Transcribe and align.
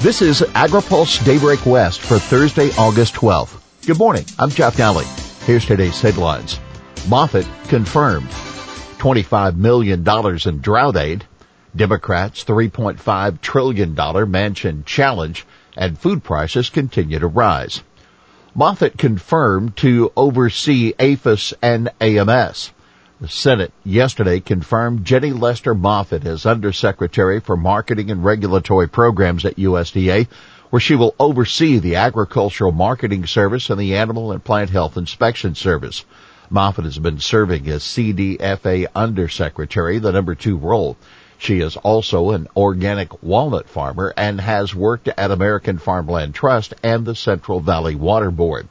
This 0.00 0.20
is 0.20 0.42
AgriPulse 0.42 1.24
Daybreak 1.24 1.64
West 1.64 2.02
for 2.02 2.18
Thursday, 2.18 2.70
August 2.76 3.14
12th. 3.14 3.58
Good 3.86 3.96
morning. 3.96 4.26
I'm 4.38 4.50
Jeff 4.50 4.76
Nalley. 4.76 5.06
Here's 5.46 5.64
today's 5.64 5.98
headlines. 6.02 6.60
Moffett 7.08 7.46
confirmed. 7.68 8.28
$25 8.98 9.56
million 9.56 10.06
in 10.46 10.60
drought 10.60 10.96
aid. 10.98 11.24
Democrats 11.74 12.44
$3.5 12.44 13.40
trillion 13.40 13.96
Manchin 13.96 14.84
challenge 14.84 15.46
and 15.78 15.98
food 15.98 16.22
prices 16.22 16.68
continue 16.68 17.18
to 17.18 17.26
rise. 17.26 17.82
Moffett 18.54 18.98
confirmed 18.98 19.78
to 19.78 20.12
oversee 20.14 20.92
APHIS 20.98 21.54
and 21.62 21.88
AMS. 22.02 22.70
The 23.18 23.28
Senate 23.28 23.72
yesterday 23.82 24.40
confirmed 24.40 25.06
Jenny 25.06 25.32
Lester 25.32 25.74
Moffett 25.74 26.26
as 26.26 26.44
Undersecretary 26.44 27.40
for 27.40 27.56
Marketing 27.56 28.10
and 28.10 28.22
Regulatory 28.22 28.90
Programs 28.90 29.46
at 29.46 29.56
USDA, 29.56 30.28
where 30.68 30.80
she 30.80 30.96
will 30.96 31.14
oversee 31.18 31.78
the 31.78 31.96
Agricultural 31.96 32.72
Marketing 32.72 33.26
Service 33.26 33.70
and 33.70 33.80
the 33.80 33.96
Animal 33.96 34.32
and 34.32 34.44
Plant 34.44 34.68
Health 34.68 34.98
Inspection 34.98 35.54
Service. 35.54 36.04
Moffett 36.50 36.84
has 36.84 36.98
been 36.98 37.18
serving 37.18 37.66
as 37.68 37.84
CDFA 37.84 38.86
Undersecretary, 38.94 39.98
the 39.98 40.12
number 40.12 40.34
two 40.34 40.58
role. 40.58 40.98
She 41.38 41.60
is 41.60 41.78
also 41.78 42.32
an 42.32 42.48
organic 42.54 43.22
walnut 43.22 43.70
farmer 43.70 44.12
and 44.14 44.42
has 44.42 44.74
worked 44.74 45.08
at 45.08 45.30
American 45.30 45.78
Farmland 45.78 46.34
Trust 46.34 46.74
and 46.82 47.06
the 47.06 47.14
Central 47.14 47.60
Valley 47.60 47.94
Water 47.94 48.30
Board. 48.30 48.68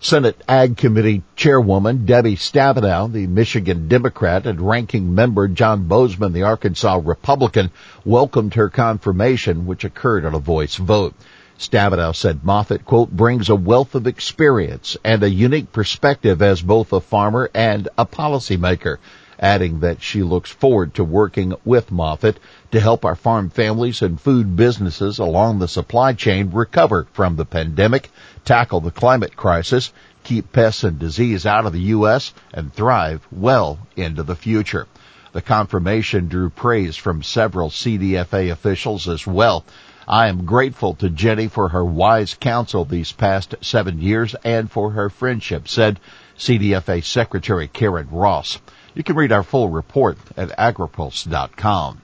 Senate 0.00 0.40
Ag 0.48 0.76
Committee 0.76 1.24
Chairwoman 1.34 2.06
Debbie 2.06 2.36
Stabenow, 2.36 3.10
the 3.10 3.26
Michigan 3.26 3.88
Democrat, 3.88 4.46
and 4.46 4.60
ranking 4.60 5.12
member 5.12 5.48
John 5.48 5.88
Boozman, 5.88 6.32
the 6.32 6.44
Arkansas 6.44 7.00
Republican, 7.04 7.72
welcomed 8.04 8.54
her 8.54 8.68
confirmation, 8.68 9.66
which 9.66 9.82
occurred 9.82 10.24
on 10.24 10.34
a 10.34 10.38
voice 10.38 10.76
vote. 10.76 11.14
Stabenow 11.58 12.14
said 12.14 12.44
Moffett, 12.44 12.84
quote, 12.84 13.10
brings 13.10 13.48
a 13.48 13.56
wealth 13.56 13.96
of 13.96 14.06
experience 14.06 14.96
and 15.02 15.24
a 15.24 15.28
unique 15.28 15.72
perspective 15.72 16.42
as 16.42 16.62
both 16.62 16.92
a 16.92 17.00
farmer 17.00 17.50
and 17.52 17.88
a 17.98 18.06
policymaker 18.06 18.98
adding 19.38 19.80
that 19.80 20.02
she 20.02 20.22
looks 20.22 20.50
forward 20.50 20.94
to 20.94 21.04
working 21.04 21.54
with 21.64 21.90
Moffett 21.90 22.36
to 22.70 22.80
help 22.80 23.04
our 23.04 23.14
farm 23.14 23.50
families 23.50 24.02
and 24.02 24.20
food 24.20 24.56
businesses 24.56 25.18
along 25.18 25.58
the 25.58 25.68
supply 25.68 26.12
chain 26.12 26.50
recover 26.50 27.06
from 27.12 27.36
the 27.36 27.44
pandemic, 27.44 28.10
tackle 28.44 28.80
the 28.80 28.90
climate 28.90 29.36
crisis, 29.36 29.92
keep 30.24 30.52
pests 30.52 30.84
and 30.84 30.98
disease 30.98 31.46
out 31.46 31.66
of 31.66 31.72
the 31.72 31.92
U.S., 31.96 32.32
and 32.52 32.72
thrive 32.72 33.26
well 33.30 33.78
into 33.96 34.22
the 34.22 34.36
future. 34.36 34.86
The 35.32 35.42
confirmation 35.42 36.28
drew 36.28 36.50
praise 36.50 36.96
from 36.96 37.22
several 37.22 37.70
CDFA 37.70 38.50
officials 38.50 39.08
as 39.08 39.26
well. 39.26 39.64
I 40.08 40.28
am 40.28 40.46
grateful 40.46 40.94
to 40.94 41.10
Jenny 41.10 41.48
for 41.48 41.68
her 41.68 41.84
wise 41.84 42.34
counsel 42.34 42.84
these 42.84 43.12
past 43.12 43.54
seven 43.60 44.00
years 44.00 44.34
and 44.42 44.70
for 44.70 44.92
her 44.92 45.10
friendship, 45.10 45.68
said 45.68 46.00
CDFA 46.38 47.04
Secretary 47.04 47.68
Karen 47.68 48.08
Ross. 48.10 48.58
You 48.94 49.02
can 49.02 49.16
read 49.16 49.32
our 49.32 49.42
full 49.42 49.68
report 49.68 50.18
at 50.36 50.50
agripulse.com. 50.56 52.02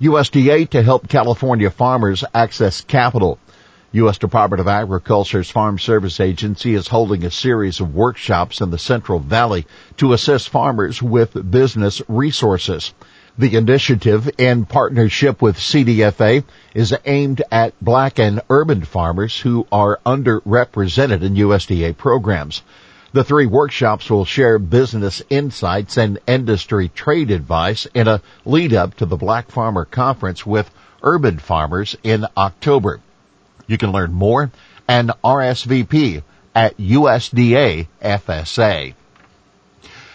USDA 0.00 0.68
to 0.70 0.82
help 0.82 1.08
California 1.08 1.70
farmers 1.70 2.22
access 2.34 2.82
capital. 2.82 3.38
U.S. 3.92 4.18
Department 4.18 4.60
of 4.60 4.68
Agriculture's 4.68 5.50
Farm 5.50 5.78
Service 5.78 6.20
Agency 6.20 6.74
is 6.74 6.88
holding 6.88 7.24
a 7.24 7.30
series 7.30 7.80
of 7.80 7.94
workshops 7.94 8.60
in 8.60 8.70
the 8.70 8.78
Central 8.78 9.18
Valley 9.18 9.66
to 9.96 10.12
assist 10.12 10.50
farmers 10.50 11.00
with 11.00 11.50
business 11.50 12.02
resources. 12.06 12.92
The 13.38 13.56
initiative, 13.56 14.28
in 14.38 14.66
partnership 14.66 15.40
with 15.40 15.56
CDFA, 15.56 16.44
is 16.74 16.94
aimed 17.06 17.42
at 17.50 17.72
black 17.80 18.18
and 18.18 18.42
urban 18.50 18.84
farmers 18.84 19.40
who 19.40 19.66
are 19.72 20.00
underrepresented 20.04 21.22
in 21.22 21.34
USDA 21.34 21.96
programs. 21.96 22.62
The 23.16 23.24
three 23.24 23.46
workshops 23.46 24.10
will 24.10 24.26
share 24.26 24.58
business 24.58 25.22
insights 25.30 25.96
and 25.96 26.18
industry 26.26 26.90
trade 26.90 27.30
advice 27.30 27.86
in 27.94 28.08
a 28.08 28.20
lead 28.44 28.74
up 28.74 28.92
to 28.96 29.06
the 29.06 29.16
Black 29.16 29.50
Farmer 29.50 29.86
Conference 29.86 30.44
with 30.44 30.70
urban 31.02 31.38
farmers 31.38 31.96
in 32.02 32.26
October. 32.36 33.00
You 33.66 33.78
can 33.78 33.90
learn 33.90 34.12
more 34.12 34.50
and 34.86 35.12
RSVP 35.24 36.24
at 36.54 36.76
USDA 36.76 37.88
FSA. 38.02 38.92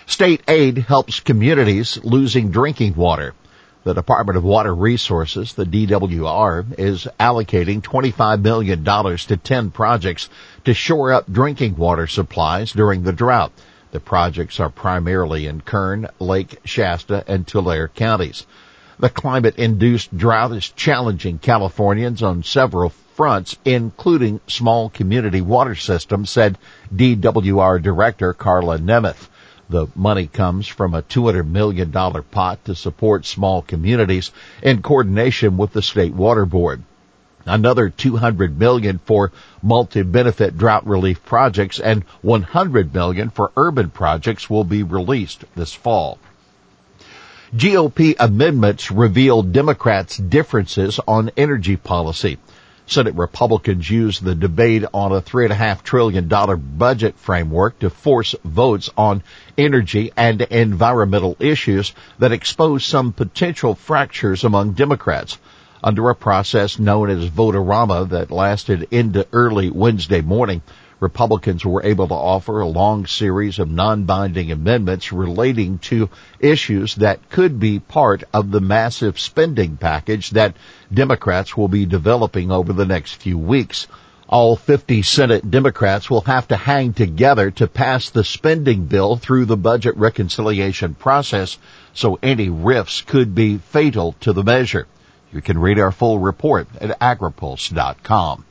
State 0.05 0.43
aid 0.47 0.77
helps 0.77 1.21
communities 1.21 1.97
losing 2.03 2.51
drinking 2.51 2.93
water. 2.93 3.33
The 3.83 3.95
Department 3.95 4.37
of 4.37 4.43
Water 4.43 4.75
Resources, 4.75 5.53
the 5.53 5.65
DWR, 5.65 6.77
is 6.77 7.07
allocating 7.19 7.81
$25 7.81 8.43
million 8.43 8.83
to 8.83 9.37
10 9.37 9.71
projects 9.71 10.29
to 10.65 10.73
shore 10.75 11.11
up 11.11 11.31
drinking 11.31 11.77
water 11.77 12.05
supplies 12.05 12.73
during 12.73 13.01
the 13.01 13.11
drought. 13.11 13.51
The 13.91 13.99
projects 13.99 14.59
are 14.59 14.69
primarily 14.69 15.47
in 15.47 15.61
Kern, 15.61 16.07
Lake 16.19 16.59
Shasta, 16.63 17.23
and 17.27 17.47
Tulare 17.47 17.87
counties. 17.87 18.45
The 18.99 19.09
climate-induced 19.09 20.15
drought 20.15 20.51
is 20.51 20.69
challenging 20.69 21.39
Californians 21.39 22.21
on 22.21 22.43
several 22.43 22.89
fronts, 23.15 23.57
including 23.65 24.41
small 24.45 24.89
community 24.91 25.41
water 25.41 25.73
systems, 25.73 26.29
said 26.29 26.59
DWR 26.95 27.81
Director 27.81 28.33
Karla 28.33 28.77
Nemeth. 28.77 29.27
The 29.71 29.87
money 29.95 30.27
comes 30.27 30.67
from 30.67 30.93
a 30.93 31.01
$200 31.01 31.47
million 31.47 31.93
pot 31.93 32.65
to 32.65 32.75
support 32.75 33.25
small 33.25 33.61
communities 33.61 34.31
in 34.61 34.81
coordination 34.81 35.55
with 35.55 35.71
the 35.71 35.81
State 35.81 36.13
Water 36.13 36.45
Board. 36.45 36.83
Another 37.45 37.89
200 37.89 38.59
million 38.59 38.99
for 39.05 39.31
multi-benefit 39.63 40.57
drought 40.57 40.85
relief 40.85 41.23
projects 41.23 41.79
and 41.79 42.03
100 42.21 42.93
million 42.93 43.29
for 43.29 43.53
urban 43.55 43.91
projects 43.91 44.49
will 44.49 44.65
be 44.65 44.83
released 44.83 45.45
this 45.55 45.71
fall. 45.71 46.19
GOP 47.55 48.15
amendments 48.19 48.91
reveal 48.91 49.41
Democrats' 49.41 50.17
differences 50.17 50.99
on 51.07 51.31
energy 51.37 51.77
policy. 51.77 52.39
Senate 52.85 53.15
Republicans 53.15 53.89
used 53.89 54.23
the 54.23 54.35
debate 54.35 54.83
on 54.93 55.11
a 55.11 55.21
$3.5 55.21 55.83
trillion 55.83 56.27
budget 56.27 57.15
framework 57.17 57.79
to 57.79 57.89
force 57.89 58.35
votes 58.43 58.89
on 58.97 59.23
energy 59.57 60.11
and 60.17 60.41
environmental 60.41 61.37
issues 61.39 61.93
that 62.19 62.31
expose 62.31 62.85
some 62.85 63.13
potential 63.13 63.75
fractures 63.75 64.43
among 64.43 64.73
Democrats. 64.73 65.37
Under 65.83 66.09
a 66.09 66.15
process 66.15 66.77
known 66.77 67.09
as 67.09 67.25
Vote-A-Rama 67.25 68.05
that 68.11 68.29
lasted 68.29 68.87
into 68.91 69.25
early 69.33 69.69
Wednesday 69.71 70.21
morning, 70.21 70.61
Republicans 71.01 71.65
were 71.65 71.83
able 71.83 72.07
to 72.07 72.13
offer 72.13 72.61
a 72.61 72.67
long 72.67 73.07
series 73.07 73.57
of 73.57 73.71
non-binding 73.71 74.51
amendments 74.51 75.11
relating 75.11 75.79
to 75.79 76.07
issues 76.39 76.93
that 76.95 77.27
could 77.31 77.59
be 77.59 77.79
part 77.79 78.23
of 78.31 78.51
the 78.51 78.61
massive 78.61 79.19
spending 79.19 79.77
package 79.77 80.29
that 80.29 80.55
Democrats 80.93 81.57
will 81.57 81.67
be 81.67 81.87
developing 81.87 82.51
over 82.51 82.71
the 82.71 82.85
next 82.85 83.15
few 83.15 83.35
weeks. 83.35 83.87
All 84.29 84.55
50 84.55 85.01
Senate 85.01 85.49
Democrats 85.49 86.07
will 86.07 86.21
have 86.21 86.47
to 86.49 86.55
hang 86.55 86.93
together 86.93 87.49
to 87.49 87.65
pass 87.67 88.11
the 88.11 88.23
spending 88.23 88.85
bill 88.85 89.15
through 89.15 89.45
the 89.45 89.57
budget 89.57 89.97
reconciliation 89.97 90.93
process, 90.93 91.57
so 91.95 92.19
any 92.21 92.49
rifts 92.49 93.01
could 93.01 93.33
be 93.33 93.57
fatal 93.57 94.15
to 94.19 94.33
the 94.33 94.43
measure. 94.43 94.85
You 95.33 95.41
can 95.41 95.57
read 95.57 95.79
our 95.79 95.91
full 95.91 96.19
report 96.19 96.67
at 96.79 96.99
agripulse.com. 96.99 98.45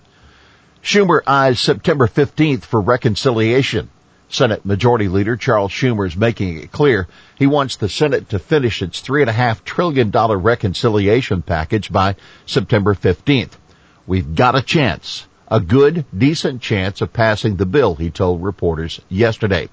Schumer 0.83 1.21
eyes 1.27 1.61
September 1.61 2.07
15th 2.07 2.63
for 2.63 2.81
reconciliation. 2.81 3.91
Senate 4.31 4.65
Majority 4.65 5.09
Leader 5.09 5.37
Charles 5.37 5.73
Schumer 5.73 6.07
is 6.07 6.17
making 6.17 6.57
it 6.57 6.73
clear 6.73 7.07
he 7.37 7.47
wants 7.47 7.77
the 7.77 7.89
Senate 7.89 8.31
to 8.31 8.39
finish 8.39 8.81
its 8.81 9.03
$3.5 9.03 9.63
trillion 9.65 10.11
reconciliation 10.11 11.43
package 11.43 11.93
by 11.93 12.17
September 12.47 12.95
15th. 12.95 13.53
We've 14.07 14.35
got 14.35 14.57
a 14.57 14.63
chance, 14.63 15.27
a 15.49 15.61
good, 15.61 16.07
decent 16.17 16.63
chance 16.63 17.03
of 17.03 17.13
passing 17.13 17.57
the 17.57 17.67
bill, 17.67 17.95
he 17.95 18.11
told 18.11 18.43
reporters 18.43 19.01
yesterday. 19.11 19.69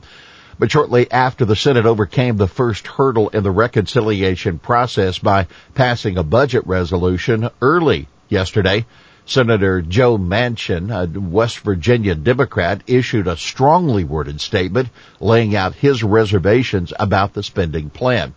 But 0.60 0.72
shortly 0.72 1.10
after 1.10 1.46
the 1.46 1.56
Senate 1.56 1.86
overcame 1.86 2.36
the 2.36 2.48
first 2.48 2.86
hurdle 2.86 3.30
in 3.30 3.44
the 3.44 3.52
reconciliation 3.52 4.60
process 4.60 5.20
by 5.20 5.48
passing 5.74 6.18
a 6.18 6.24
budget 6.24 6.68
resolution 6.68 7.50
early 7.62 8.10
yesterday, 8.28 8.86
Senator 9.28 9.82
Joe 9.82 10.18
Manchin, 10.18 10.90
a 10.90 11.20
West 11.20 11.60
Virginia 11.60 12.16
Democrat, 12.16 12.82
issued 12.88 13.28
a 13.28 13.36
strongly 13.36 14.04
worded 14.04 14.40
statement 14.40 14.90
laying 15.20 15.56
out 15.56 15.76
his 15.76 16.04
reservations 16.04 16.94
about 16.98 17.34
the 17.34 17.44
spending 17.44 17.90
plan. 17.90 18.34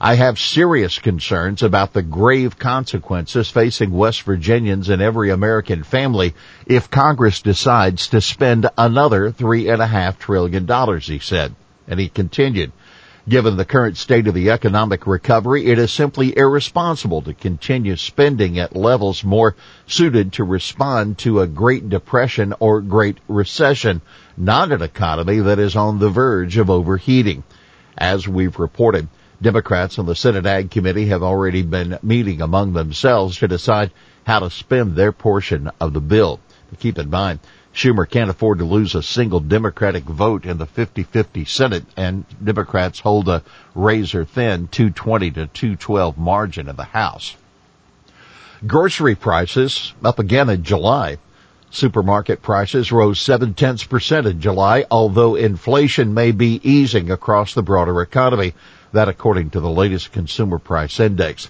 I 0.00 0.14
have 0.14 0.38
serious 0.38 0.98
concerns 0.98 1.62
about 1.62 1.92
the 1.92 2.02
grave 2.02 2.58
consequences 2.58 3.50
facing 3.50 3.90
West 3.90 4.22
Virginians 4.22 4.88
and 4.88 5.02
every 5.02 5.30
American 5.30 5.82
family 5.82 6.34
if 6.64 6.90
Congress 6.90 7.42
decides 7.42 8.08
to 8.08 8.22
spend 8.22 8.70
another 8.78 9.30
three 9.30 9.68
and 9.68 9.82
a 9.82 9.86
half 9.86 10.18
trillion 10.18 10.64
dollars, 10.64 11.06
he 11.06 11.18
said. 11.18 11.54
And 11.86 12.00
he 12.00 12.08
continued, 12.08 12.72
Given 13.30 13.56
the 13.56 13.64
current 13.64 13.96
state 13.96 14.26
of 14.26 14.34
the 14.34 14.50
economic 14.50 15.06
recovery, 15.06 15.66
it 15.66 15.78
is 15.78 15.92
simply 15.92 16.36
irresponsible 16.36 17.22
to 17.22 17.32
continue 17.32 17.94
spending 17.94 18.58
at 18.58 18.74
levels 18.74 19.22
more 19.22 19.54
suited 19.86 20.32
to 20.32 20.42
respond 20.42 21.16
to 21.18 21.40
a 21.40 21.46
Great 21.46 21.88
Depression 21.88 22.54
or 22.58 22.80
Great 22.80 23.18
Recession, 23.28 24.00
not 24.36 24.72
an 24.72 24.82
economy 24.82 25.38
that 25.38 25.60
is 25.60 25.76
on 25.76 26.00
the 26.00 26.10
verge 26.10 26.56
of 26.56 26.70
overheating. 26.70 27.44
As 27.96 28.26
we've 28.26 28.58
reported, 28.58 29.06
Democrats 29.40 30.00
on 30.00 30.06
the 30.06 30.16
Senate 30.16 30.44
Ag 30.44 30.72
Committee 30.72 31.06
have 31.06 31.22
already 31.22 31.62
been 31.62 32.00
meeting 32.02 32.42
among 32.42 32.72
themselves 32.72 33.38
to 33.38 33.46
decide 33.46 33.92
how 34.24 34.40
to 34.40 34.50
spend 34.50 34.96
their 34.96 35.12
portion 35.12 35.70
of 35.78 35.92
the 35.92 36.00
bill. 36.00 36.40
Keep 36.80 36.98
in 36.98 37.10
mind, 37.10 37.38
Schumer 37.74 38.08
can't 38.08 38.30
afford 38.30 38.58
to 38.58 38.64
lose 38.64 38.94
a 38.94 39.02
single 39.02 39.40
Democratic 39.40 40.04
vote 40.04 40.44
in 40.44 40.58
the 40.58 40.66
50-50 40.66 41.46
Senate, 41.46 41.84
and 41.96 42.24
Democrats 42.42 43.00
hold 43.00 43.28
a 43.28 43.42
razor-thin 43.74 44.68
220 44.68 45.30
to 45.30 45.46
212 45.46 46.18
margin 46.18 46.68
in 46.68 46.76
the 46.76 46.84
House. 46.84 47.36
Grocery 48.66 49.14
prices 49.14 49.94
up 50.04 50.18
again 50.18 50.50
in 50.50 50.62
July. 50.62 51.18
Supermarket 51.70 52.42
prices 52.42 52.90
rose 52.90 53.20
seven 53.20 53.54
tenths 53.54 53.84
percent 53.84 54.26
in 54.26 54.40
July, 54.40 54.84
although 54.90 55.36
inflation 55.36 56.12
may 56.12 56.32
be 56.32 56.60
easing 56.68 57.10
across 57.10 57.54
the 57.54 57.62
broader 57.62 58.02
economy. 58.02 58.54
That 58.92 59.08
according 59.08 59.50
to 59.50 59.60
the 59.60 59.70
latest 59.70 60.10
consumer 60.10 60.58
price 60.58 60.98
index. 60.98 61.48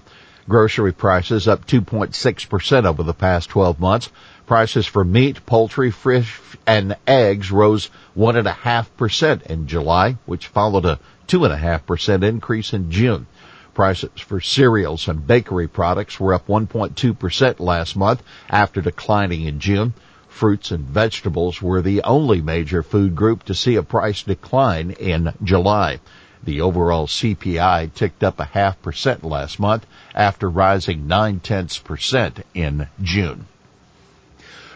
Grocery 0.51 0.91
prices 0.91 1.47
up 1.47 1.65
2.6% 1.65 2.85
over 2.85 3.03
the 3.03 3.13
past 3.13 3.47
12 3.51 3.79
months. 3.79 4.09
Prices 4.45 4.85
for 4.85 5.05
meat, 5.05 5.45
poultry, 5.45 5.91
fish, 5.91 6.41
and 6.67 6.97
eggs 7.07 7.51
rose 7.51 7.89
1.5% 8.17 9.43
in 9.43 9.67
July, 9.67 10.17
which 10.25 10.47
followed 10.47 10.83
a 10.83 10.99
2.5% 11.29 12.23
increase 12.23 12.73
in 12.73 12.91
June. 12.91 13.27
Prices 13.73 14.09
for 14.17 14.41
cereals 14.41 15.07
and 15.07 15.25
bakery 15.25 15.69
products 15.69 16.19
were 16.19 16.33
up 16.33 16.47
1.2% 16.47 17.59
last 17.61 17.95
month 17.95 18.21
after 18.49 18.81
declining 18.81 19.45
in 19.45 19.61
June. 19.61 19.93
Fruits 20.27 20.69
and 20.71 20.83
vegetables 20.83 21.61
were 21.61 21.81
the 21.81 22.03
only 22.03 22.41
major 22.41 22.83
food 22.83 23.15
group 23.15 23.43
to 23.43 23.55
see 23.55 23.77
a 23.77 23.83
price 23.83 24.23
decline 24.23 24.91
in 24.91 25.31
July. 25.41 26.01
The 26.43 26.61
overall 26.61 27.07
CPI 27.07 27.93
ticked 27.93 28.23
up 28.23 28.39
a 28.39 28.45
half 28.45 28.81
percent 28.81 29.23
last 29.23 29.59
month 29.59 29.85
after 30.15 30.49
rising 30.49 31.07
nine 31.07 31.39
tenths 31.39 31.77
percent 31.77 32.43
in 32.53 32.87
June. 33.01 33.45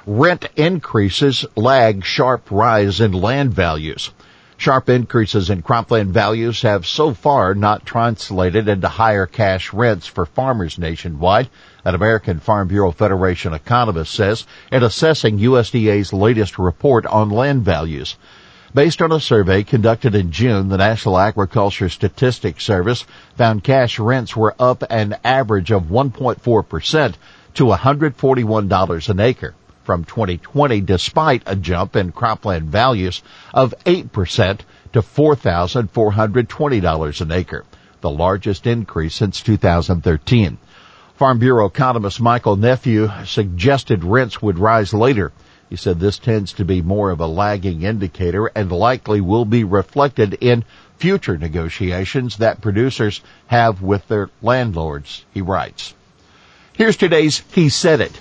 Rent 0.06 0.48
increases 0.56 1.46
lag 1.56 2.06
sharp 2.06 2.52
rise 2.52 3.02
in 3.02 3.12
land 3.12 3.54
values. 3.54 4.12
Sharp 4.58 4.88
increases 4.88 5.50
in 5.50 5.64
cropland 5.64 6.12
values 6.12 6.62
have 6.62 6.86
so 6.86 7.14
far 7.14 7.56
not 7.56 7.86
translated 7.86 8.70
into 8.70 8.88
higher 8.88 9.26
cash 9.26 9.74
rents 9.74 10.08
for 10.08 10.26
farmers 10.26 10.78
nationwide, 10.78 11.50
an 11.84 11.96
American 11.96 12.40
Farm 12.40 12.68
Bureau 12.68 12.92
Federation 12.92 13.54
economist 13.54 14.14
says 14.14 14.46
in 14.72 14.84
assessing 14.84 15.40
USDA's 15.40 16.14
latest 16.14 16.58
report 16.58 17.06
on 17.08 17.32
land 17.32 17.66
values. 17.66 18.16
Based 18.76 19.02
on 19.02 19.12
a 19.14 19.20
survey 19.22 19.64
conducted 19.64 20.16
in 20.16 20.32
June, 20.32 20.68
the 20.68 20.76
National 20.76 21.18
Agriculture 21.18 21.88
Statistics 21.88 22.66
Service 22.66 23.06
found 23.38 23.64
cash 23.64 24.00
rents 24.00 24.36
were 24.36 24.54
up 24.60 24.84
an 24.90 25.16
average 25.24 25.72
of 25.72 25.84
1.4% 25.84 27.14
to 27.54 27.64
$141 27.64 29.10
an 29.10 29.20
acre 29.22 29.56
from 29.86 30.04
2020 30.04 30.82
despite 30.82 31.44
a 31.46 31.56
jump 31.56 31.96
in 31.96 32.12
cropland 32.12 32.64
values 32.64 33.24
of 33.54 33.74
8% 33.86 34.60
to 34.92 35.02
$4,420 35.02 37.22
an 37.22 37.32
acre, 37.32 37.64
the 38.02 38.10
largest 38.10 38.68
increase 38.68 39.16
since 39.16 39.40
2013. 39.40 40.58
Farm 41.16 41.40
Bureau 41.40 41.68
economist 41.68 42.20
Michael 42.20 42.58
Nepveux 42.58 43.26
suggested 43.26 44.04
rents 44.04 44.42
would 44.42 44.60
rise 44.60 44.94
later 44.94 45.32
he 45.70 45.76
said 45.76 46.00
this 46.00 46.20
tends 46.20 46.54
to 46.54 46.66
be 46.66 46.82
more 46.82 47.10
of 47.10 47.20
a 47.20 47.28
lagging 47.28 47.82
indicator 47.82 48.48
and 48.48 48.72
likely 48.72 49.20
will 49.20 49.46
be 49.46 49.64
reflected 49.64 50.38
in 50.40 50.64
future 50.98 51.38
negotiations 51.38 52.38
that 52.38 52.62
producers 52.62 53.22
have 53.48 53.82
with 53.82 54.08
their 54.08 54.30
landlords, 54.42 55.26
he 55.34 55.42
writes. 55.42 55.94
Here's 56.74 56.98
today's 56.98 57.42
He 57.52 57.70
Said 57.70 58.02
It. 58.02 58.20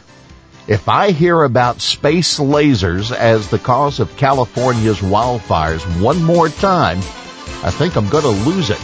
If 0.66 0.88
I 0.88 1.10
hear 1.10 1.42
about 1.42 1.82
space 1.82 2.38
lasers 2.38 3.14
as 3.14 3.48
the 3.48 3.58
cause 3.58 4.00
of 4.00 4.16
California's 4.16 5.00
wildfires 5.00 5.82
one 6.00 6.22
more 6.22 6.48
time, 6.48 6.98
I 7.62 7.70
think 7.70 7.96
I'm 7.96 8.08
going 8.08 8.24
to 8.24 8.48
lose 8.48 8.70
it. 8.70 8.80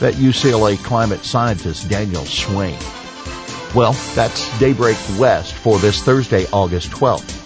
That 0.00 0.14
UCLA 0.14 0.76
climate 0.82 1.24
scientist 1.24 1.88
Daniel 1.88 2.24
Swain. 2.24 2.78
Well, 3.74 3.92
that's 4.14 4.58
Daybreak 4.58 4.96
West 5.18 5.54
for 5.54 5.78
this 5.78 6.02
Thursday, 6.02 6.46
August 6.52 6.90
12th. 6.90 7.45